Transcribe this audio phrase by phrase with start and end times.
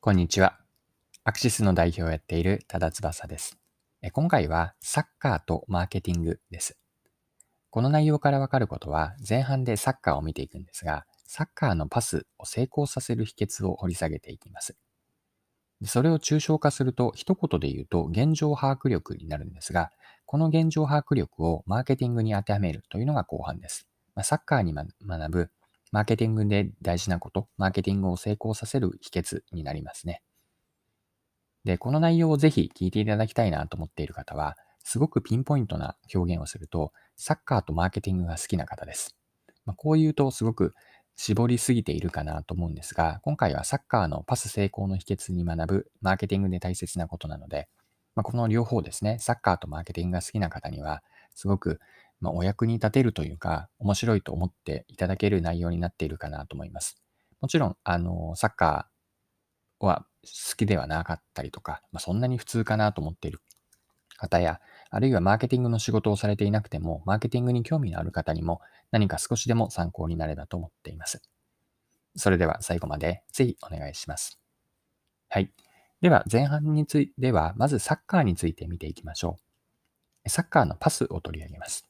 [0.00, 0.56] こんにちは。
[1.24, 3.58] アクシスの代表をやっている多田翼です。
[4.12, 6.78] 今回はサッカーとマーケティングです。
[7.70, 14.76] この内容からわかることは前半でサッカーを見ていくんですが、サッカーのパスを成功させる秘訣を掘り下げていきます。
[15.84, 19.90] それを抽象化すると一言で言うと現状把握力になるんですが、
[20.26, 23.88] この現状把握力をマーケティングに当てはめるというのが後半です。
[24.22, 24.88] サッカーに学
[25.28, 25.50] ぶ
[25.92, 30.22] マーケティングで大事なこと、マーケティングを成功させる秘訣になりますね。
[31.64, 39.16] で、この内容をぜひ聞いていただきたいなと思っている方は、すごくピンポイントな表現をすると、サッカーとマーケティングが好きな方です。
[39.66, 40.74] まあ、こう言うとすごく
[41.16, 47.68] 絞りすぎているかなと思うんですが、今回はサッカーのパス成功の秘訣に学ぶマーケティングで大切なことなので、
[48.14, 51.02] まあ、この両方ですね、サッカーとマーケティングが好きな方には、
[51.34, 51.80] すごく
[52.20, 57.00] まあ、お役に立てるというか、面白いと思っていただける内容になっているかなと思います。
[57.40, 63.40] もちろん、あの、サッカーは好きではなかったりとか、まあ、そんなに普通かなと思っている
[64.16, 71.22] 方や、あるいはマーケティングの仕事をされていなくても、マーケティングに興味のある方にも何か少しでも参考になればと思っています。
[72.16, 74.40] それでは最後までぜひお願いします。
[75.28, 75.52] はい。
[76.00, 79.38] では前半については、まずサッカーについて見ていきましょ
[80.24, 80.28] う。
[80.28, 81.88] サッカーのパスを取り上げます。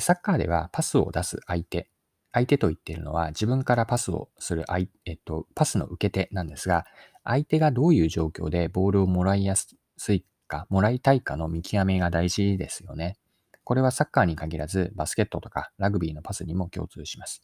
[0.00, 1.88] サッカーではパスを出す相手、
[2.32, 6.84] 相手と言っているのは自分からパスをする相、えっと、パスの受け手なんですが、
[7.22, 9.76] 相手がどういう状況でボールをもらいやす
[10.12, 13.16] いか、もらいたいかの見極めが大事ですよね。
[13.62, 17.42] これはサッカーに限らず、バスケットとかラグビーのパスにも共通します。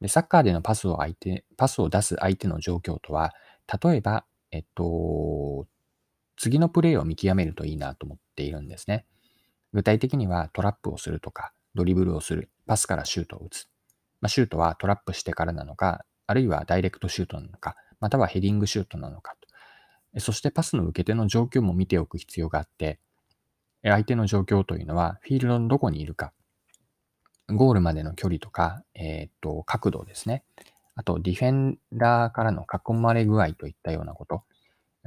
[0.00, 3.32] でサッカーでのパスを相手、パスを出す相手の状況とは、
[3.82, 5.66] 例えば、えっと、
[6.36, 9.06] 次のプレーを見極めるといいなと思っているんですね。
[9.72, 13.68] 具体的にはトラップをするとか、ドリブルをする、パスからシュートを打つ。
[14.20, 19.34] まあ、シュートはトラップしてからなのか、あるいはダイレクトシュートなのか、またはヘディングシュートなのか
[20.14, 20.20] と。
[20.20, 23.00] そしてパスの受け手の状況も見ておく必要があって、
[23.82, 26.32] 相手の状況というのはフィールドのどこにいるか、
[27.48, 30.44] ゴールまでの距離とか、えっ、と、角度ですね。
[30.94, 34.42] あと、ディフェンダーからの囲まれ具合といったようなこと。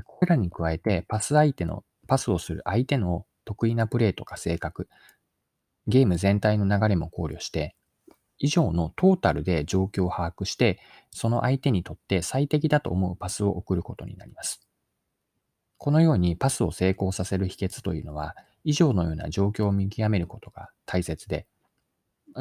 [0.06, 4.89] これらに加えて、パス相手の、パスをする相手の得意なプレーとか性格、
[5.88, 7.75] ゲーム全体の流れも考慮して、
[8.38, 10.79] 以上のトータルで状況を把握して、
[11.11, 14.67] その相手にとって最適だと思うパスを送ることになります。
[15.78, 21.47] このようにパスを成功させる秘訣というのは、以上のような状況を見極めることが大切で、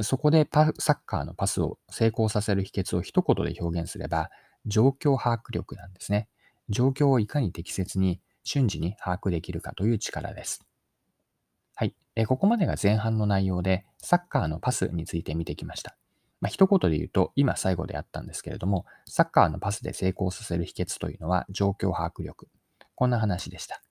[0.03, 0.49] そこで
[0.79, 4.31] サッカーのパスを成功させる秘訣を一言で表現すれば、
[4.67, 6.29] 状況把握力なんですね。
[6.71, 10.65] 状況をいかに適切に瞬時に把握できるかという力です。
[12.17, 15.97] えここまでが前半の内容で、サッカーのパスについて見てきました。
[16.41, 22.49] まあ、一言で言うと、今最後であったんですけれども、サッカーのパスで成功させる秘訣というのは状況把握力。
[22.95, 23.83] こんな話でした。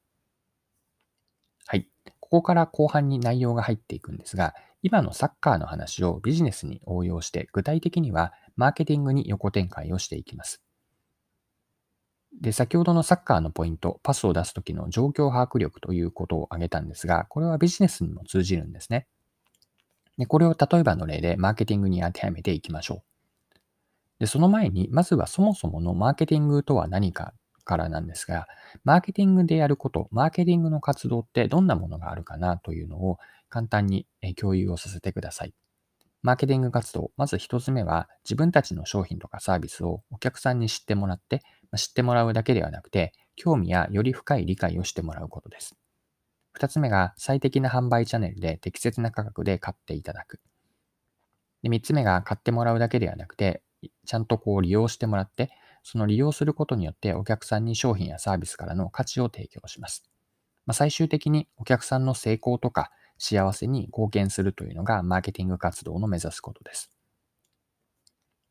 [1.65, 1.89] はい。
[2.21, 10.62] ここから後半に内容が入っていくんですが、今のサッカーの話をビジネスに応用して、具体的にはマーケティングに横展開をしていきます。
[12.41, 19.07] で、先ほどのサッカーのポイント、パスを出すときの状況把握力ということを挙げたんですが、これはビジネスにも通じるんですね。
[20.17, 23.03] でこれを例えばの例でマーケティングに当てはめていきましょう。
[24.19, 27.33] で、その前に、まずはそもそものマーケティングとは何か
[27.65, 28.47] からなんですが、
[28.83, 33.17] マーケティングでやること、マーケティングの活動ってどんなものがあるかなというのを
[33.49, 35.53] 簡単に共有をさせてください。
[36.23, 41.41] マーケティング活動、まず一つ目は自分たちの商品とかサービスをお客さんに知ってもらって、
[41.75, 45.75] 知ってもらうだけではなくて、興味やより深い理解をしてもらうことです。
[46.53, 50.39] 二つ目が最適な販売チャンネルで適切な価格で買っていただく。
[51.61, 53.61] で三つ目が買ってもらうだけではなくて、
[54.05, 55.51] ちゃんとこう利用してもらって、
[55.83, 60.03] その利用することによってお客さんに商品やサービスからの価値を提供します。
[60.65, 62.91] まあ、最終的にお客さんの成功とか
[63.23, 66.91] 幸せに貢献するというのがマーケティング活動の目指すことです。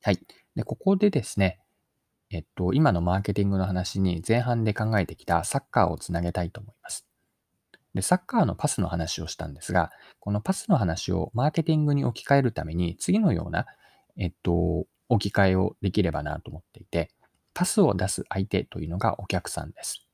[0.00, 0.19] はい。
[0.56, 1.60] で、ここでですね、
[2.31, 7.06] えっと、今のマーケティングの話に前半で考えてきたサッカーをつなげたいと思います。
[7.93, 13.67] で、サッカーのパスの話をしたんですが、このパスの話をマーケティングに置き換えるために、次のような、
[14.17, 17.11] えっと、置き換えをできればなと思っていて、
[17.52, 20.06] パスを出す相手というのがお客さんです。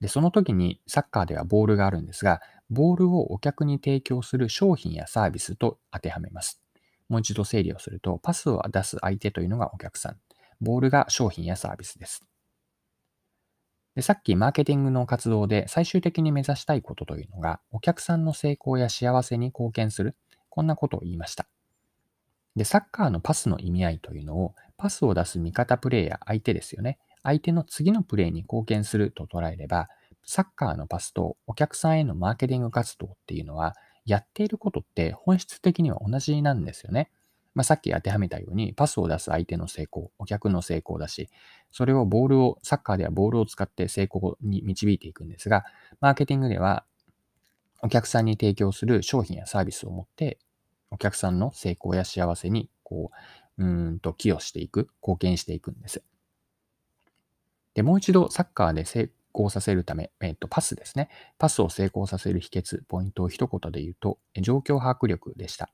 [0.00, 2.40] で、その時にサッカーではボールがあるんですが、
[2.72, 6.62] ボールをお客に提供する商品やサービスと当てはめます。
[7.08, 10.16] もう一度整理をすると、パスを出す相手というのがお客さん。
[10.60, 12.24] ボールが商品やサービスです。
[13.94, 20.16] でさっきマーケティングの活動で最終的に目指したいことというのが、お客さんの成功や幸せに貢献する、
[20.48, 21.46] こんなことを言いました。
[22.56, 26.98] で、サッカーのパスの意味合いというのを、パスを出す味方プレイヤー、相手ですよね。
[27.22, 29.90] 相手の次のプレーに貢献すると捉えれば、
[30.24, 33.74] サッカーのパスとお客さんへのマーケティング活動っていうのは、
[34.04, 37.10] やっていることって本質的には同じなんですよね。
[37.54, 41.28] まあ、さっき当てはめたように、パスを出す相手の成功、お客の成功だし、
[41.70, 45.64] それをボールを、サッカーではボールを使って成功に導いていくんですが、
[46.00, 46.84] マーケティングでは、
[47.82, 50.38] お客さんに提供する商品やサービスを持って、
[50.90, 53.10] お客さんの成功や幸せに、こ
[53.58, 56.02] う、うんと寄与していく、貢献していくんです。
[57.74, 58.84] で、もう一度サッカーで
[59.34, 61.08] 功させるため、えっと、パスですね。
[61.38, 65.70] パスを成功させる秘訣、ポイントを一言で言うと、状況把握力でした。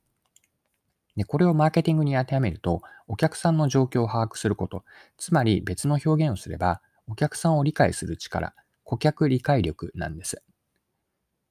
[1.17, 4.85] で、これをマーケティングに当てはめると、お客さんの状況を把握すること、
[5.17, 10.43] つまり別の表現をすれば、お客さんを理解する力、顧客理解力なんです。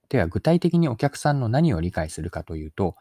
[0.09, 2.95] では、具体的にお客さんの何を理解するかというと、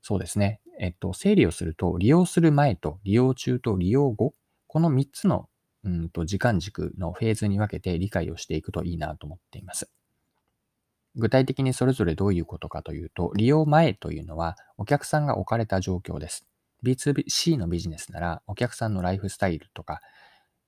[0.00, 0.60] そうですね。
[0.78, 4.34] えっと、整理をすると、利用する前と利用中と利用後、
[4.68, 5.48] この3つの
[5.84, 9.90] うんと時間軸のフェーズに分けて理解をしていくといいなと思っています。
[11.14, 16.46] 具体的にそれぞれどういうことかというと、利用前というのはお客さんが置かれた状況です。
[16.84, 20.00] B2C のビジネスならお客さんのライフスタイルとか、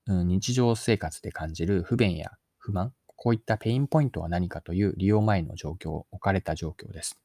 [0.07, 7.19] うん、日常生活で感じる不便や不満、こういったペインポイントは何かという利用前の状況、置かれた状況です。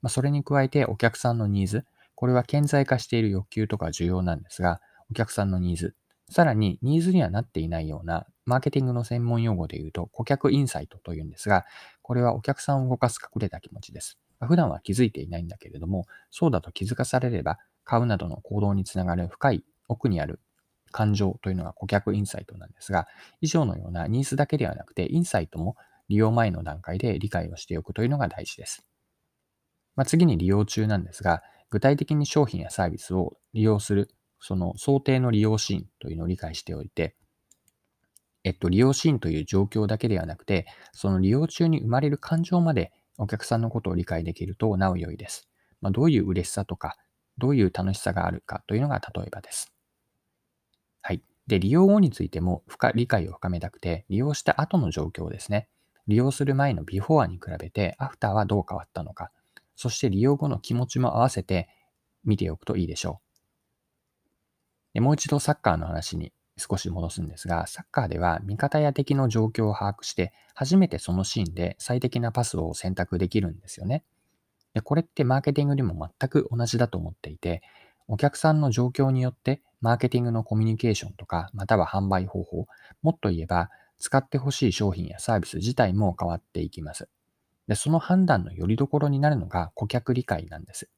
[0.00, 1.84] まあ、それに加えてお客さんのニーズ、
[2.14, 5.94] これは顕在化している欲求とか需要なんですが、お客さんのニーズ、
[6.30, 11.66] さらに、ニーズにはなっていないような、マーケティングの専門用語で言うと、顧客インサイトというんですが、
[12.02, 14.18] これはお客さんを動かす隠れた気持ちです。
[14.40, 20.40] 普段は気づいていないんだけれども、そうだと気づかされれば、買うなどの行動につながる深い奥にある
[20.92, 23.08] 感情というのが顧客インサイトなんですが、
[23.40, 25.76] 以上のようなニーズだけではなくて、インサイトも
[26.08, 28.86] 利用前の段階で理解をしておくというのが大事です。
[29.96, 34.10] まあ、次に利用中なんですが、具体的に商品やサービスを利用する
[34.40, 37.14] その想定の利用シーンというのを理解しておいて、
[38.42, 45.48] えっと、利用シーンという状況だけではなくて、その利用中に生まれる感情までお客さんのことを理解できるとなお良いです。
[45.80, 46.96] まあ、どういう嬉しさとか、
[47.36, 49.72] どういう楽しさがあるかというのが例えばです。
[51.02, 51.22] はい。
[51.46, 55.68] で、利用後についても深理解を深めたくて、利用した後の状況ですね。
[56.06, 59.30] 利用する前のビフォーに比べて、アフターはどう変わったのか、
[59.76, 61.68] そして利用後の気持ちも合わせて
[62.24, 63.29] 見ておくといいでしょう。
[64.94, 74.04] でもう一度サッカーの話に少し戻すんですが、サッカーでは味方や敵の状況を把握して、初めてそのシーンで最適なパスを選択できるんですよね。
[74.74, 77.62] でこれってマーケティングにも全く同じだと思っていて、
[78.08, 82.66] お客さんの状況によってマーケティングのコミュニケーションとか、または販売方法、
[83.02, 87.08] もっと言えば使ってほしい商品やサービス自体も変わっていきます。
[87.68, 90.88] でその判断の拠り所になるのが顧客理解なんです。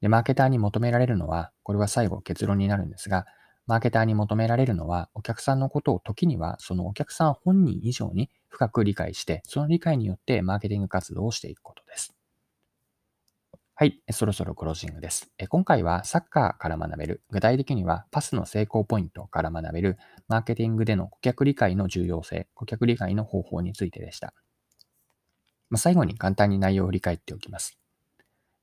[0.00, 3.26] で、マーケターに求められるのは、これは最後結論になるんですが、
[3.66, 12.14] マーケターに求められるのは、お客さんのことを時には、そのお客さん本人以上に深く理解して、その理解によってマーケティング活動をしていくことです。
[13.74, 15.32] はい、そろそろクロージングです。
[15.48, 19.98] 今回はサッカーから学べる、具体的にはパスの成功ポイントから学べる、
[20.28, 24.34] マーケティングでの顧客理解の重要性、顧客理解の方法についてでした。
[25.74, 27.79] 最後に簡単に内容を振り返っておきます。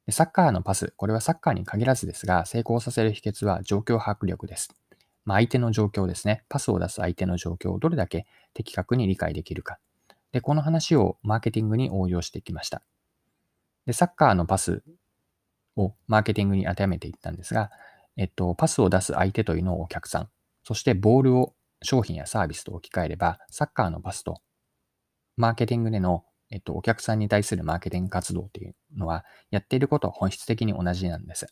[0.09, 4.69] サッカーのパス、これはサッカーに限らずですが、成功させる秘訣は状況把握力です。
[5.25, 6.44] まあ、相手の状況ですね。
[6.48, 9.80] パスを出す相手の状況をどれだけ的確に理解できるか。
[10.32, 12.82] で、この話をマーケティングに応用してきました。
[13.86, 14.82] で、サッカーのパス
[15.75, 17.70] をマーケティングに当てはめていったんですが、
[18.15, 20.29] えっと、パスを出す相手というのをお客さん、
[20.63, 24.41] そしてボールを商品やサービスと置き換えれば、サッカーのパスと
[25.36, 31.48] マーケティングでのえっと、お客さんに対するマーケティング活動っていうのは、やっていることは本質的に同じなんです。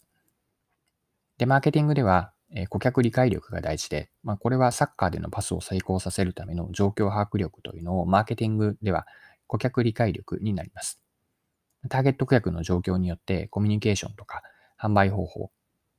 [1.38, 9.08] で、マーケティングでは、え顧客理解力が大事で、まあ、これはサッカーでのパスを成功させるための状況把握力というのを、マーケティングでは
[9.48, 11.02] 顧客理解力になります。
[11.90, 14.42] ターゲット顧客の状況によってコミュニケーションとか
[14.80, 15.52] 販売方法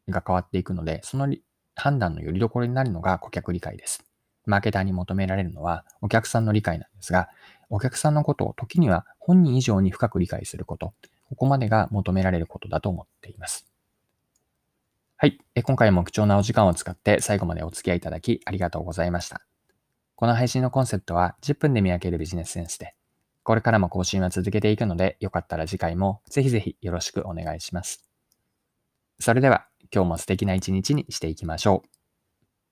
[0.09, 1.33] が変わっていくので、その
[1.75, 4.05] 判断のよりどころになるのが顧客理解です。
[4.47, 7.29] マーケターに求められるのはお客さんの理解なんですが、
[7.69, 10.95] お客さんのことを時には本人以上に深く理解すること、
[11.29, 13.67] ここまでが求められることだと思っています。
[15.17, 15.39] はい。
[15.65, 19.41] 今回も貴重なお時間を使って最後までお付き合いいただきありがとうございました。
[20.15, 22.95] この配信のコンセプトは10分で見分けるビジネスセンスで、
[23.43, 28.09] これからも更新は続けていくので、よかったら次回もぜひぜひよろしくお願いします。
[29.19, 31.96] それでは今日も素敵な一日にしていきましょう。